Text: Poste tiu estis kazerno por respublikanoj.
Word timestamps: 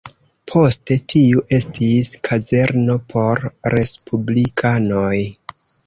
Poste 0.51 0.97
tiu 1.13 1.43
estis 1.59 2.09
kazerno 2.29 2.99
por 3.15 3.47
respublikanoj. 3.79 5.17